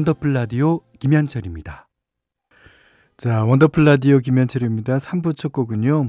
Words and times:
원더풀 0.00 0.32
라디오 0.32 0.80
김현철입니다. 0.98 1.86
자, 3.18 3.44
원더풀 3.44 3.84
라디오 3.84 4.18
김현철입니다. 4.18 4.96
3부 4.96 5.36
첫 5.36 5.52
곡은요. 5.52 6.06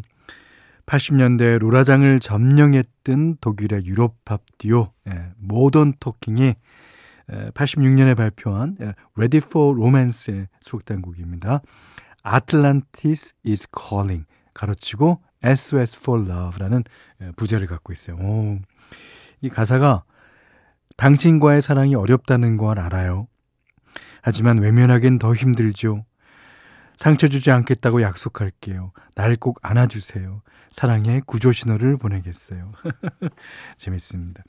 80년대 0.86 1.60
로라장을 1.60 2.20
점령했던 2.22 3.38
독일의 3.42 3.86
유럽팝 3.86 4.44
듀오 4.60 4.94
예, 5.10 5.34
모던 5.38 5.96
토킹이 6.00 6.56
86년에 7.54 8.16
발표한 8.16 8.78
예, 8.80 8.94
Ready 9.18 9.46
for 9.46 9.78
Romance에 9.78 10.48
수록된 10.62 11.02
곡입니다. 11.02 11.62
Atlantis 12.26 13.34
is 13.46 13.68
calling 13.78 14.26
가로치고 14.54 15.22
SOS 15.44 15.98
for 15.98 16.24
Love라는 16.24 16.84
예, 17.24 17.32
부제를 17.36 17.68
갖고 17.68 17.92
있어요. 17.92 18.16
오, 18.16 18.58
이 19.42 19.50
가사가 19.50 20.06
당신과의 20.96 21.62
사랑이 21.62 21.96
어렵다는 21.96 22.56
걸 22.56 22.80
알아요. 22.80 23.28
하지만 24.22 24.60
외면하기엔 24.60 25.20
더 25.20 25.34
힘들죠. 25.34 26.06
상처 26.98 27.28
주지 27.28 27.50
않겠다고 27.52 28.02
약속할게요. 28.04 28.92
날 29.16 29.36
꼭 29.38 29.60
안아주세요. 29.64 30.42
사랑의 30.70 31.22
구조 31.26 31.52
신호를 31.52 31.98
보내겠어요. 31.98 32.72
재밌습니다. 33.78 34.44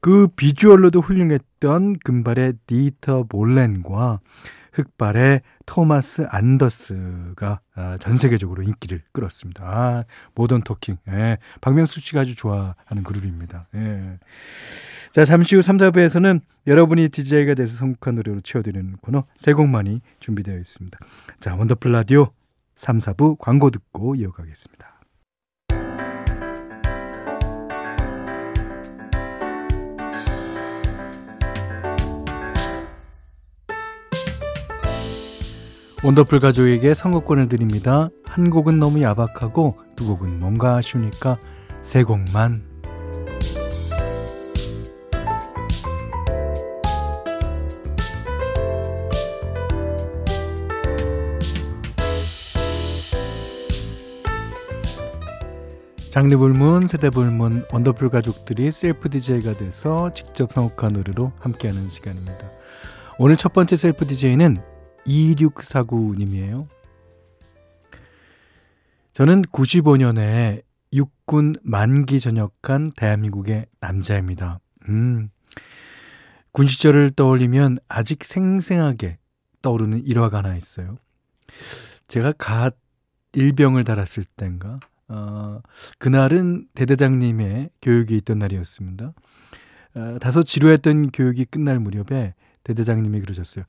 그 0.00 0.28
비주얼로도 0.28 1.00
훌륭했던 1.00 1.98
금발의 1.98 2.54
디터 2.66 3.24
볼렌과 3.24 4.20
흑발의 4.72 5.42
토마스 5.66 6.26
안더스가 6.28 7.60
아, 7.74 7.98
전 7.98 8.16
세계적으로 8.16 8.62
인기를 8.62 9.02
끌었습니다. 9.12 9.64
아, 9.64 10.04
모던 10.34 10.62
토킹. 10.62 10.96
예, 11.08 11.38
박명수 11.60 12.00
씨가 12.00 12.22
아주 12.22 12.34
좋아하는 12.34 13.02
그룹입니다. 13.04 13.66
예. 13.74 14.18
자, 15.10 15.24
잠시 15.24 15.56
후 15.56 15.62
3, 15.62 15.78
4부에서는 15.78 16.40
여러분이 16.66 17.08
DJ가 17.08 17.54
돼서 17.54 17.74
성국한 17.76 18.16
노래로 18.16 18.42
채워드리는 18.42 18.96
코너 19.00 19.24
세 19.34 19.52
곡만이 19.52 20.00
준비되어 20.20 20.58
있습니다. 20.58 20.98
자, 21.40 21.54
원더풀 21.54 21.92
라디오 21.92 22.30
3, 22.76 22.98
4부 22.98 23.38
광고 23.38 23.70
듣고 23.70 24.14
이어가겠습니다. 24.14 24.97
원더풀 36.04 36.38
가족에게 36.38 36.94
선곡권을 36.94 37.48
드립니다. 37.48 38.08
한 38.24 38.50
곡은 38.50 38.78
너무 38.78 39.02
야박하고 39.02 39.78
두 39.96 40.06
곡은 40.06 40.38
뭔가 40.38 40.76
아쉬우니까 40.76 41.38
세 41.80 42.04
곡만 42.04 42.62
장르불문, 56.12 56.86
세대불문, 56.86 57.66
원더풀 57.72 58.10
가족들이 58.10 58.72
셀프 58.72 59.10
DJ가 59.10 59.56
돼서 59.56 60.12
직접 60.12 60.52
선곡한 60.52 60.92
노래로 60.92 61.32
함께하는 61.38 61.88
시간입니다. 61.90 62.50
오늘 63.18 63.36
첫 63.36 63.52
번째 63.52 63.76
셀프 63.76 64.04
DJ는 64.04 64.58
2649님이에요. 65.08 66.68
저는 69.12 69.42
95년에 69.42 70.62
육군 70.92 71.54
만기 71.62 72.20
전역한 72.20 72.92
대한민국의 72.92 73.66
남자입니다. 73.80 74.60
음. 74.88 75.30
군 76.52 76.66
시절을 76.66 77.10
떠올리면 77.10 77.78
아직 77.88 78.24
생생하게 78.24 79.18
떠오르는 79.62 80.04
일화가 80.04 80.38
하나 80.38 80.56
있어요. 80.56 80.96
제가 82.06 82.32
갓 82.32 82.76
일병을 83.32 83.84
달았을 83.84 84.24
땐가, 84.36 84.80
어, 85.08 85.60
그날은 85.98 86.68
대대장님의 86.74 87.70
교육이 87.82 88.16
있던 88.18 88.38
날이었습니다. 88.38 89.12
어, 89.94 90.18
다소 90.20 90.42
지루했던 90.42 91.10
교육이 91.10 91.44
끝날 91.46 91.78
무렵에 91.78 92.34
대대장님이 92.64 93.20
그러셨어요. 93.20 93.64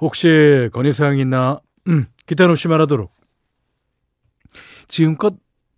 혹시 0.00 0.68
건의사항 0.72 1.18
있나? 1.18 1.60
음, 1.88 2.06
기타 2.26 2.46
놓지 2.46 2.68
말하도록. 2.68 3.12
지금껏 4.88 5.34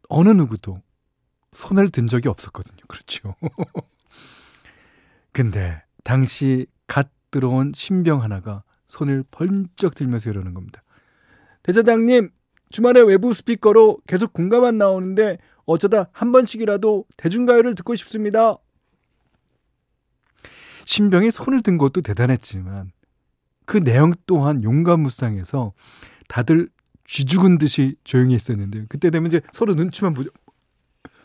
어느 0.09 0.31
누구도 0.31 0.83
손을 1.53 1.91
든 1.91 2.07
적이 2.07 2.29
없었거든요. 2.29 2.79
그렇죠. 2.89 3.35
근데 5.33 5.83
당시 6.05 6.67
갓 6.87 7.09
들어온 7.31 7.73
신병 7.75 8.23
하나가 8.23 8.63
손을 8.89 9.25
번쩍 9.31 9.95
들면서 9.95 10.31
이러는 10.31 10.55
겁니다. 10.55 10.83
대사장님, 11.63 12.31
주말에 12.71 13.01
외부 13.01 13.33
스피커로 13.33 13.99
계속 14.07 14.33
공감만 14.33 14.79
나오는데 14.79 15.39
어쩌다 15.65 16.09
한 16.13 16.33
번씩이라도 16.33 17.05
대중가요를 17.17 17.75
듣고 17.75 17.95
싶습니다. 17.97 18.57
신병이 20.85 21.33
손을 21.33 21.63
든 21.63 21.79
것도 21.79 22.01
대단했지만 22.01 22.93
그 23.67 23.83
내용 23.83 24.13
또한 24.27 24.63
용감무쌍해서 24.63 25.75
다들 26.29 26.71
쥐죽은 27.05 27.59
듯이 27.59 27.97
조용히 28.05 28.35
했었는데 28.35 28.87
그때 28.89 29.11
되면 29.11 29.27
이제 29.27 29.41
서로 29.53 29.75
눈치만 29.75 30.15
보죠. 30.15 30.31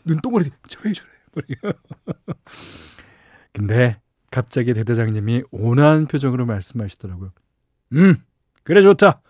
눈동그리 0.04 0.50
저왜 0.68 0.92
저래? 0.92 1.08
근데 3.52 4.00
갑자기 4.30 4.74
대대장님이 4.74 5.44
온화한 5.50 6.06
표정으로 6.06 6.46
말씀하시더라고요. 6.46 7.32
음, 7.94 8.16
그래 8.64 8.82
좋다. 8.82 9.22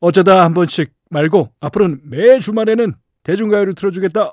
어쩌다 0.00 0.44
한 0.44 0.54
번씩 0.54 0.92
말고 1.10 1.52
앞으로는 1.60 2.00
매 2.04 2.40
주말에는 2.40 2.94
대중가요를 3.22 3.74
틀어주겠다. 3.74 4.32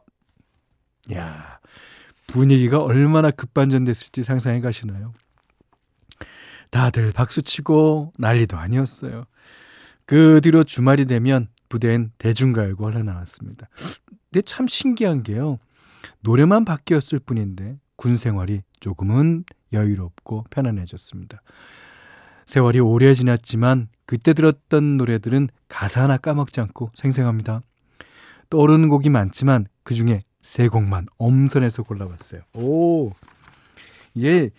야 1.13 1.59
분위기가 2.27 2.81
얼마나 2.81 3.31
급반전됐을지 3.31 4.23
상상해 4.23 4.61
가시나요? 4.61 5.13
다들 6.69 7.11
박수치고 7.11 8.13
난리도 8.17 8.57
아니었어요. 8.57 9.25
그 10.05 10.41
뒤로 10.41 10.63
주말이 10.63 11.05
되면 11.05 11.47
부대엔 11.69 12.11
대중가요가 12.17 12.87
흘러나왔습니다. 12.87 13.69
근데 14.31 14.41
참 14.41 14.67
신기한 14.67 15.23
게요. 15.23 15.59
노래만 16.21 16.65
바뀌었을 16.65 17.19
뿐인데 17.19 17.77
군 17.95 18.17
생활이 18.17 18.61
조금은 18.79 19.43
여유롭고 19.73 20.45
편안해졌습니다. 20.49 21.41
세월이 22.45 22.79
오래 22.79 23.13
지났지만 23.13 23.89
그때 24.05 24.33
들었던 24.33 24.97
노래들은 24.97 25.49
가사 25.67 26.03
하나 26.03 26.17
까먹지 26.17 26.61
않고 26.61 26.91
생생합니다. 26.95 27.61
떠오르는 28.49 28.89
곡이 28.89 29.09
많지만 29.09 29.67
그 29.83 29.93
중에 29.93 30.21
세 30.41 30.67
곡만 30.67 31.05
엄선해서 31.17 31.83
골라봤어요. 31.83 32.41
오, 32.55 33.11
이게 34.15 34.49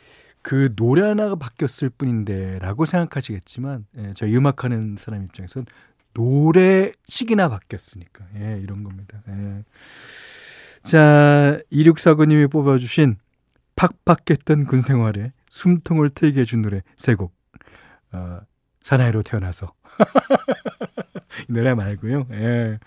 그 0.43 0.75
노래 0.75 1.03
하나가 1.03 1.35
바뀌었을 1.35 1.91
뿐인데라고 1.91 2.85
생각하시겠지만 2.85 3.87
예, 3.99 4.13
저희 4.15 4.37
음악하는 4.37 4.97
사람 4.99 5.25
입장에선 5.25 5.67
노래식이나 6.15 7.49
바뀌었으니까 7.49 8.25
예, 8.37 8.61
이런 8.63 8.83
겁니다. 8.83 9.23
예. 9.29 9.65
자, 10.83 11.59
2649님이 11.73 12.51
뽑아주신 12.51 13.17
팍팍했던 13.77 14.67
군 14.67 14.81
생활에 14.81 15.33
숨통을 15.49 16.11
트이게 16.11 16.41
해준 16.41 16.63
노래 16.63 16.83
세 16.97 17.15
곡. 17.15 17.35
어, 18.13 18.41
사나이로 18.81 19.23
태어나서. 19.23 19.73
이 21.49 21.53
노래 21.53 21.75
말고요. 21.75 22.27
예. 22.33 22.79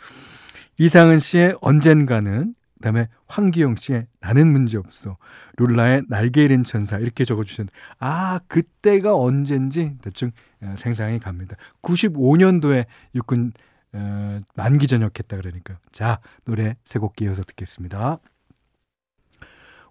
이상은 0.80 1.20
씨의 1.20 1.58
언젠가는 1.62 2.56
그다음에 2.84 3.08
황기영 3.28 3.78
씨의 3.78 4.08
나는 4.20 4.52
문제 4.52 4.78
없어. 4.78 5.16
룰라의 5.58 6.04
날개 6.10 6.44
잃은 6.44 6.66
천사 6.66 6.98
이렇게 6.98 7.24
적어주셨는데 7.24 7.74
아 8.00 8.40
그때가 8.50 9.16
언젠지 9.16 9.96
대충 10.02 10.32
어, 10.62 10.76
생상이 10.78 11.20
갑니다. 11.20 11.56
95년도에 11.82 12.86
육군 13.16 13.54
어, 13.94 14.42
만기 14.56 14.88
전역했다 14.88 15.38
그러니까 15.38 15.80
자 15.94 16.20
노래 16.44 16.76
세 16.84 17.00
곡 17.00 17.22
이어서 17.22 17.42
듣겠습니다. 17.44 18.20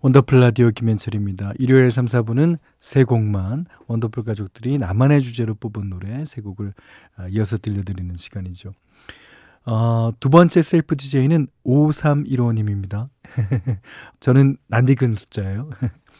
원더풀 0.02 0.40
라디오 0.40 0.70
김현철입니다. 0.70 1.52
일요일 1.58 1.90
3, 1.92 2.06
4부는 2.06 2.58
세 2.80 3.04
곡만 3.04 3.66
원더풀 3.86 4.24
가족들이 4.24 4.76
나만의 4.78 5.22
주제로 5.22 5.54
뽑은 5.54 5.88
노래 5.88 6.26
세 6.26 6.42
곡을 6.42 6.74
어, 7.18 7.26
이어서 7.30 7.56
들려드리는 7.56 8.16
시간이죠. 8.16 8.72
어, 9.64 10.10
두 10.18 10.28
번째 10.28 10.62
셀프 10.62 10.96
DJ는 10.96 11.46
5315님입니다. 11.64 13.08
저는 14.20 14.56
낯익은 14.68 15.16
숫자예요. 15.16 15.70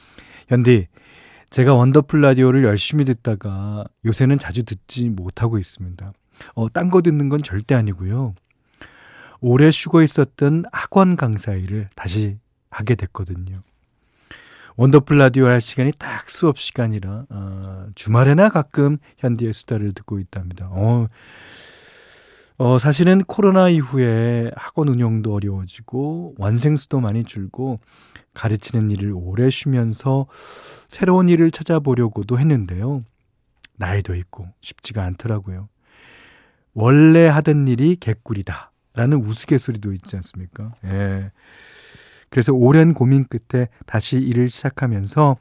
현디, 0.49 0.87
제가 1.51 1.75
원더풀 1.75 2.21
라디오를 2.21 2.65
열심히 2.65 3.05
듣다가 3.05 3.85
요새는 4.05 4.39
자주 4.39 4.65
듣지 4.65 5.09
못하고 5.09 5.59
있습니다. 5.59 6.13
어, 6.55 6.69
딴 6.71 6.91
거 6.91 7.03
듣는 7.03 7.29
건 7.29 7.41
절대 7.43 7.75
아니고요. 7.75 8.35
오래 9.41 9.71
쉬고 9.71 10.03
있었던 10.03 10.65
학원 10.73 11.17
강사 11.17 11.53
일을 11.53 11.89
다시 11.97 12.39
하게 12.71 12.95
됐거든요. 12.95 13.63
원더풀 14.77 15.19
라디오 15.19 15.47
할 15.47 15.61
시간이 15.61 15.93
딱 15.99 16.31
수업 16.31 16.59
시간이라 16.59 17.27
어, 17.29 17.87
주말에나 17.95 18.49
가끔 18.49 18.99
현디의 19.19 19.53
수다를 19.53 19.93
듣고 19.93 20.19
있답니다. 20.21 20.69
어, 20.71 21.09
어, 22.59 22.79
사실은 22.79 23.19
코로나 23.25 23.69
이후에 23.69 24.51
학원 24.57 24.89
운영도 24.89 25.35
어려워지고 25.35 26.35
완생 26.39 26.77
수도 26.77 27.01
많이 27.01 27.25
줄고 27.25 27.81
가르치는 28.35 28.91
일을 28.91 29.13
오래 29.15 29.51
쉬면서 29.51 30.27
새로운 30.89 31.29
일을 31.29 31.51
찾아보려고도 31.51 32.39
했는데요. 32.39 33.05
나이도 33.77 34.15
있고 34.15 34.47
쉽지가 34.61 35.03
않더라고요. 35.03 35.69
원래 36.75 37.27
하던 37.27 37.69
일이 37.69 37.97
개꿀이다. 37.97 38.71
라는 38.95 39.25
우스갯소리도 39.25 39.93
있지 39.95 40.17
않습니까? 40.17 40.75
예. 40.85 41.31
그래서 42.29 42.53
오랜 42.53 42.95
고민 42.95 43.25
끝에 43.25 43.69
다시 43.87 44.17
일을 44.17 44.51
시작하면서 44.51 45.37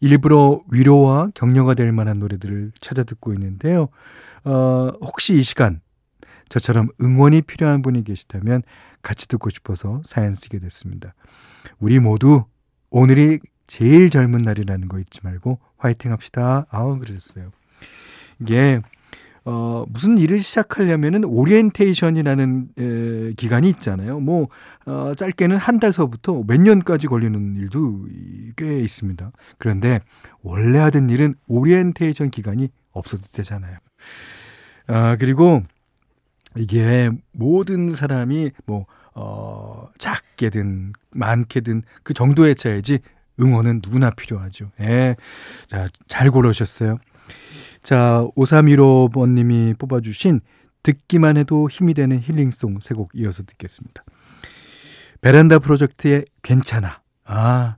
일부러 0.00 0.60
위로와 0.70 1.30
격려가 1.34 1.74
될 1.74 1.90
만한 1.92 2.18
노래들을 2.18 2.72
찾아 2.80 3.02
듣고 3.02 3.32
있는데요. 3.32 3.88
어, 4.44 4.92
혹시 5.00 5.36
이 5.36 5.42
시간 5.42 5.80
저처럼 6.48 6.88
응원이 7.00 7.42
필요한 7.42 7.82
분이 7.82 8.04
계시다면 8.04 8.62
같이 9.02 9.28
듣고 9.28 9.50
싶어서 9.50 10.00
사연 10.04 10.34
쓰게 10.34 10.58
됐습니다. 10.58 11.14
우리 11.78 11.98
모두 11.98 12.44
오늘이 12.90 13.40
제일 13.66 14.10
젊은 14.10 14.42
날이라는 14.42 14.88
거 14.88 14.98
잊지 14.98 15.20
말고 15.22 15.58
화이팅 15.76 16.12
합시다. 16.12 16.66
아우, 16.70 16.98
그러셨어요. 16.98 17.50
이게 18.40 18.78
어, 19.44 19.84
무슨 19.88 20.18
일을 20.18 20.40
시작하려면은 20.40 21.24
오리엔테이션이라는 21.24 22.68
에, 22.78 23.32
기간이 23.34 23.68
있잖아요. 23.68 24.18
뭐 24.18 24.48
어, 24.86 25.12
짧게는 25.16 25.56
한 25.56 25.78
달서부터 25.78 26.42
몇 26.48 26.60
년까지 26.60 27.06
걸리는 27.06 27.54
일도 27.56 28.08
꽤 28.56 28.80
있습니다. 28.80 29.30
그런데 29.58 30.00
원래 30.42 30.80
하던 30.80 31.10
일은 31.10 31.36
오리엔테이션 31.46 32.30
기간이 32.30 32.70
없어도 32.90 33.22
되잖아요. 33.32 33.78
아, 34.88 35.16
그리고 35.16 35.62
이게 36.56 37.10
모든 37.32 37.94
사람이 37.94 38.50
뭐 38.66 38.86
어, 39.14 39.88
작게든 39.98 40.92
많게든 41.14 41.82
그 42.02 42.14
정도의 42.14 42.54
차이지 42.54 42.98
응원은 43.40 43.80
누구나 43.82 44.10
필요하죠. 44.10 44.70
예. 44.80 45.16
자, 45.66 45.88
잘 46.08 46.30
고르셨어요. 46.30 46.98
자, 47.82 48.26
5315번님이 48.36 49.78
뽑아주신 49.78 50.40
듣기만 50.82 51.36
해도 51.36 51.68
힘이 51.68 51.94
되는 51.94 52.18
힐링송 52.20 52.78
세 52.80 52.94
곡 52.94 53.10
이어서 53.14 53.42
듣겠습니다. 53.42 54.04
베란다 55.20 55.58
프로젝트의 55.58 56.24
괜찮아. 56.42 57.00
아, 57.24 57.76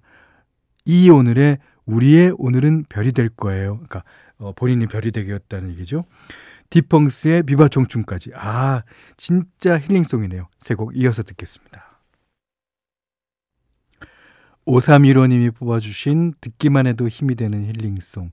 이 0.84 1.08
오늘의 1.10 1.58
우리의 1.86 2.34
오늘은 2.36 2.84
별이 2.88 3.12
될 3.12 3.28
거예요. 3.30 3.74
그러니까 3.74 4.04
어, 4.38 4.52
본인이 4.52 4.86
별이 4.86 5.10
되겠다는 5.10 5.70
얘기죠. 5.70 6.04
디펑스의 6.70 7.44
비바 7.44 7.68
청춘까지. 7.68 8.32
아, 8.34 8.82
진짜 9.16 9.78
힐링송이네요. 9.78 10.48
세 10.60 10.74
곡 10.74 10.96
이어서 10.96 11.22
듣겠습니다. 11.22 11.87
5315님이 14.68 15.54
뽑아주신 15.54 16.34
듣기만 16.40 16.86
해도 16.86 17.08
힘이 17.08 17.34
되는 17.34 17.64
힐링송. 17.64 18.30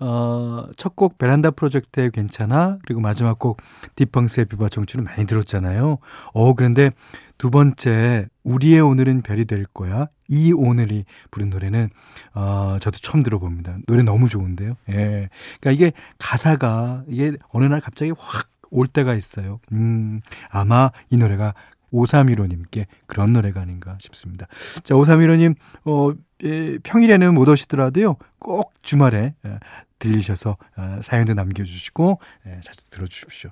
어, 0.00 0.66
첫 0.76 0.96
곡 0.96 1.18
베란다 1.18 1.50
프로젝트의 1.52 2.10
괜찮아 2.10 2.78
그리고 2.84 3.00
마지막 3.00 3.38
곡 3.38 3.60
디펑스의 3.96 4.46
비바 4.46 4.68
청춘을 4.68 5.04
많이 5.04 5.26
들었잖아요. 5.26 5.98
어 6.32 6.54
그런데 6.54 6.90
두 7.38 7.50
번째 7.50 8.26
우리의 8.42 8.80
오늘은 8.80 9.22
별이 9.22 9.44
될 9.44 9.64
거야 9.66 10.08
이 10.28 10.52
오늘이 10.52 11.04
부른 11.30 11.50
노래는 11.50 11.90
어 12.34 12.76
저도 12.80 12.98
처음 12.98 13.22
들어봅니다. 13.22 13.78
노래 13.86 14.02
너무 14.02 14.28
좋은데요. 14.28 14.76
예, 14.90 15.28
그러니까 15.60 15.70
이게 15.70 15.92
가사가 16.18 17.04
이게 17.08 17.36
어느 17.52 17.64
날 17.64 17.80
갑자기 17.80 18.12
확 18.16 18.48
올 18.74 18.88
때가 18.88 19.14
있어요. 19.14 19.60
음 19.72 20.20
아마 20.50 20.90
이 21.08 21.16
노래가 21.16 21.54
5315님께 21.94 22.86
그런 23.06 23.32
노래가 23.32 23.60
아닌가 23.60 23.96
싶습니다. 24.00 24.46
자, 24.82 24.94
5315님, 24.94 25.54
어, 25.84 26.12
예, 26.42 26.78
평일에는 26.82 27.34
못 27.34 27.48
오시더라도요, 27.48 28.16
꼭 28.38 28.72
주말에 28.82 29.34
예, 29.46 29.58
들리셔서 29.98 30.56
어, 30.76 30.98
사연도 31.02 31.34
남겨주시고 31.34 32.18
예, 32.46 32.60
자주 32.62 32.90
들어주십시오. 32.90 33.50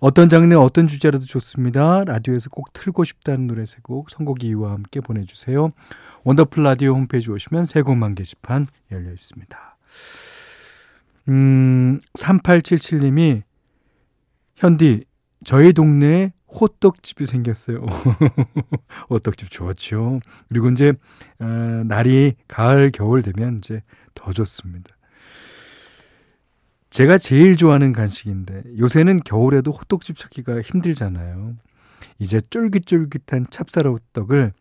어떤 0.00 0.28
장르, 0.28 0.52
어떤 0.56 0.88
주제라도 0.88 1.24
좋습니다. 1.26 2.02
라디오에서 2.04 2.50
꼭 2.50 2.72
틀고 2.72 3.04
싶다는 3.04 3.46
노래 3.46 3.64
세 3.64 3.78
곡, 3.82 4.10
선곡 4.10 4.42
이유와 4.42 4.72
함께 4.72 5.00
보내주세요. 5.00 5.70
원더풀 6.24 6.64
라디오 6.64 6.94
홈페이지 6.94 7.30
오시면 7.30 7.66
세 7.66 7.82
곡만 7.82 8.16
게시판 8.16 8.66
열려 8.90 9.12
있습니다. 9.12 9.76
음, 11.28 12.00
3877님이 12.18 13.42
현디, 14.56 15.04
저희 15.44 15.72
동네에 15.72 16.32
호떡집이 16.60 17.26
생겼어요. 17.26 17.84
호떡집 19.10 19.50
좋죠. 19.50 20.20
그리고 20.48 20.68
이제 20.68 20.92
어, 21.38 21.44
날이 21.86 22.34
가을 22.48 22.90
겨울 22.90 23.22
되면 23.22 23.58
이제 23.58 23.82
더 24.14 24.32
좋습니다. 24.32 24.96
제가 26.90 27.16
제일 27.16 27.56
좋아하는 27.56 27.92
간식인데 27.92 28.64
요새는 28.78 29.20
겨울에도 29.20 29.72
호떡집 29.72 30.16
찾기가 30.18 30.60
힘들잖아요. 30.60 31.56
이제 32.18 32.40
쫄깃쫄깃한 32.40 33.46
찹쌀 33.50 33.86
호떡을 33.86 34.52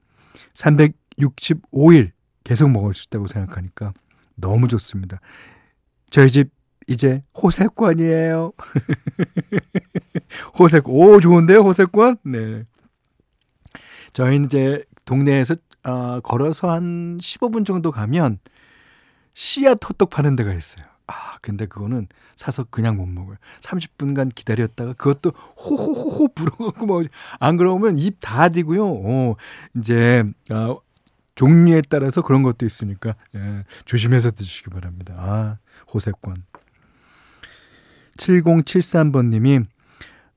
365일 0.53 2.11
계속 2.43 2.71
먹을 2.71 2.93
수 2.93 3.07
있다고 3.07 3.27
생각하니까 3.27 3.93
너무 4.35 4.67
좋습니다. 4.69 5.19
저희 6.09 6.29
집 6.29 6.51
이제 6.87 7.23
호세권이에요. 7.41 8.53
호색, 10.57 10.87
오, 10.89 11.19
좋은데요, 11.19 11.59
호세권? 11.59 12.17
네. 12.23 12.61
저희는 14.13 14.45
이제 14.45 14.83
동네에서 15.05 15.55
어, 15.83 16.19
걸어서 16.21 16.71
한 16.71 17.17
15분 17.17 17.65
정도 17.65 17.91
가면 17.91 18.39
씨앗 19.33 19.79
호떡 19.87 20.09
파는 20.09 20.35
데가 20.35 20.53
있어요. 20.53 20.85
아, 21.07 21.37
근데 21.41 21.65
그거는 21.65 22.07
사서 22.35 22.65
그냥 22.69 22.97
못 22.97 23.05
먹어요. 23.07 23.37
30분간 23.61 24.33
기다렸다가 24.33 24.93
그것도 24.93 25.31
호호호호 25.31 26.29
불어갖고 26.33 26.85
뭐, 26.85 27.03
안 27.39 27.57
그러면 27.57 27.97
입 27.99 28.17
다 28.21 28.49
디고요. 28.49 28.85
어, 28.87 29.35
이제, 29.77 30.23
어, 30.51 30.77
종류에 31.35 31.81
따라서 31.89 32.21
그런 32.21 32.43
것도 32.43 32.65
있으니까, 32.65 33.15
예, 33.35 33.63
조심해서 33.85 34.31
드시기 34.31 34.69
바랍니다. 34.69 35.15
아, 35.17 35.57
호세권. 35.93 36.35
7073번님이 38.21 39.63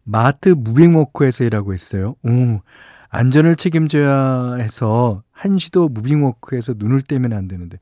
마트 0.04 0.50
무빙워크에서 0.50 1.44
일하고 1.44 1.74
있어요. 1.74 2.16
오, 2.22 2.60
안전을 3.08 3.56
책임져야 3.56 4.54
해서 4.54 5.22
한시도 5.32 5.88
무빙워크에서 5.88 6.74
눈을 6.76 7.02
떼면 7.02 7.32
안 7.32 7.48
되는데 7.48 7.78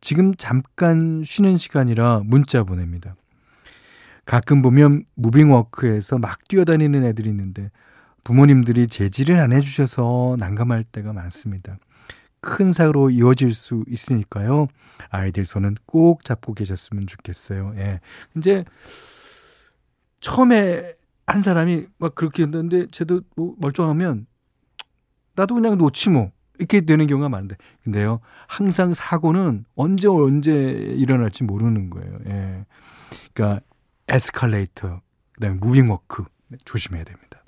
지금 0.00 0.34
잠깐 0.34 1.22
쉬는 1.24 1.58
시간이라 1.58 2.22
문자 2.24 2.62
보냅니다. 2.62 3.14
가끔 4.24 4.62
보면 4.62 5.04
무빙워크에서 5.14 6.18
막 6.18 6.46
뛰어다니는 6.48 7.04
애들이 7.04 7.28
있는데 7.30 7.70
부모님들이 8.24 8.88
제지를 8.88 9.38
안 9.38 9.52
해주셔서 9.52 10.36
난감할 10.38 10.82
때가 10.84 11.12
많습니다. 11.12 11.78
큰 12.40 12.72
사고로 12.72 13.10
이어질 13.10 13.52
수 13.52 13.84
있으니까요. 13.88 14.68
아이들 15.10 15.44
손은 15.44 15.76
꼭 15.86 16.24
잡고 16.24 16.54
계셨으면 16.54 17.06
좋겠어요. 17.06 17.74
예. 17.76 18.00
이제 18.36 18.64
처음에 20.26 20.92
한 21.24 21.40
사람이 21.40 21.86
막 21.98 22.16
그렇게 22.16 22.42
했는데 22.42 22.88
쟤도 22.88 23.20
뭐 23.36 23.54
멀쩡하면 23.58 24.26
나도 25.36 25.54
그냥 25.54 25.78
놓지 25.78 26.10
뭐 26.10 26.32
이렇게 26.58 26.80
되는 26.80 27.06
경우가 27.06 27.28
많은데 27.28 27.56
근데요 27.84 28.18
항상 28.48 28.92
사고는 28.92 29.66
언제 29.76 30.08
언제 30.08 30.52
일어날지 30.52 31.44
모르는 31.44 31.90
거예요. 31.90 32.18
예. 32.26 32.66
그러니까 33.32 33.64
에스컬레이터 34.08 35.00
그다음에 35.34 35.58
무빙워크 35.60 36.24
조심해야 36.64 37.04
됩니다. 37.04 37.44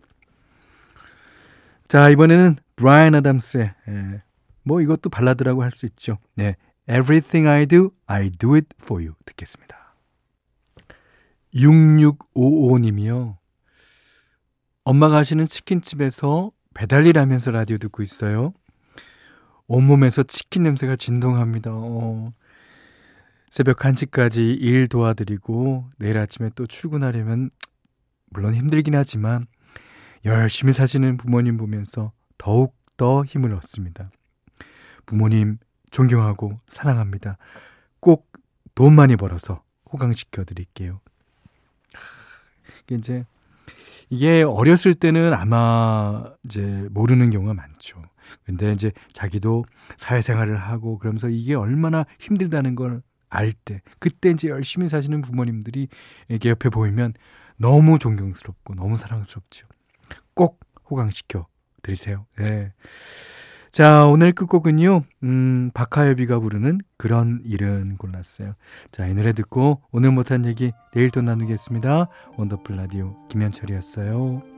자 1.89 2.11
이번에는 2.11 2.59
브라이언 2.77 3.17
아담스의 3.17 3.75
예. 3.89 4.23
뭐 4.63 4.81
이것도 4.81 5.11
발라드라고 5.11 5.65
할 5.65 5.73
수 5.73 5.85
있죠. 5.87 6.19
네, 6.37 6.55
Everything 6.89 7.49
I 7.49 7.67
Do, 7.67 7.91
I 8.07 8.31
Do 8.31 8.55
It 8.55 8.69
For 8.81 9.03
You 9.03 9.17
듣겠습니다. 9.25 9.88
6655님이요. 11.55 13.37
엄마가 14.85 15.17
하시는 15.17 15.45
치킨집에서 15.45 16.51
배달일 16.75 17.19
하면서 17.19 17.51
라디오 17.51 17.79
듣고 17.79 18.03
있어요. 18.03 18.53
온몸에서 19.67 20.23
치킨 20.23 20.63
냄새가 20.63 20.97
진동합니다. 20.97 21.71
어. 21.73 22.33
새벽 23.51 23.79
1시까지 23.79 24.61
일 24.61 24.89
도와드리고 24.89 25.91
내일 25.99 26.19
아침에 26.19 26.51
또 26.55 26.67
출근하려면 26.67 27.51
물론 28.31 28.55
힘들긴 28.55 28.95
하지만 28.95 29.45
열심히 30.25 30.73
사시는 30.73 31.17
부모님 31.17 31.57
보면서 31.57 32.13
더욱 32.37 32.77
더 32.97 33.25
힘을 33.25 33.55
얻습니다. 33.55 34.11
부모님 35.07 35.59
존경하고 35.91 36.61
사랑합니다. 36.67 37.39
꼭 38.01 38.29
돈 38.79 38.95
많이 38.95 39.17
벌어서 39.17 39.65
호강시켜 39.93 40.45
드릴게요. 40.45 41.01
이게 42.89 42.95
이제 42.97 43.25
이게 44.11 44.43
어렸을 44.43 44.95
때는 44.95 45.35
아마 45.35 46.25
이제 46.45 46.89
모르는 46.91 47.31
경우가 47.31 47.55
많죠. 47.55 48.03
근데 48.45 48.73
이제 48.73 48.93
자기도 49.13 49.65
사회생활을 49.97 50.57
하고 50.57 50.99
그러면서 50.99 51.29
이게 51.29 51.55
얼마나 51.55 52.05
힘들다는 52.19 52.75
걸 52.75 53.03
알 53.31 53.53
때, 53.53 53.83
그때 53.99 54.31
이제 54.31 54.49
열심히 54.49 54.89
사시는 54.89 55.23
부모님들이 55.23 55.89
이렇게 56.29 56.51
옆에 56.51 56.71
보이면 56.71 57.15
너무 57.57 57.99
존경스럽고 57.99 58.75
너무 58.75 58.97
사랑스럽죠. 58.97 59.67
꼭 60.35 60.61
호강시켜 60.91 61.47
드리세요. 61.83 62.27
예. 62.41 62.73
자, 63.73 64.07
오늘 64.07 64.33
끝곡은요, 64.33 65.03
음, 65.25 65.71
박하엽이가 65.75 66.41
부르는 66.41 66.79
그런 66.97 67.41
일은 67.45 67.97
골랐어요. 67.97 68.55
자, 68.93 69.07
이 69.07 69.15
노래 69.15 69.33
듣고 69.33 69.83
오늘 69.93 70.11
못한 70.11 70.47
얘기 70.47 70.73
내일 70.93 71.11
또 71.11 71.23
나누겠습니다. 71.23 72.09
원더풀 72.37 72.77
라디오 72.77 73.15
김현철이었어요. 73.29 74.58